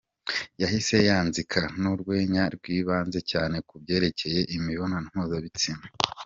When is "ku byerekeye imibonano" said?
3.67-5.07